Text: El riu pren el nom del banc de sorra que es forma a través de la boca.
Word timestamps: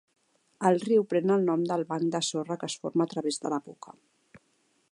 El 0.69 0.77
riu 0.83 1.03
pren 1.11 1.33
el 1.35 1.45
nom 1.49 1.65
del 1.71 1.85
banc 1.91 2.09
de 2.15 2.21
sorra 2.29 2.57
que 2.63 2.71
es 2.73 2.79
forma 2.85 3.07
a 3.07 3.13
través 3.15 3.39
de 3.45 3.53
la 3.55 3.61
boca. 3.69 3.95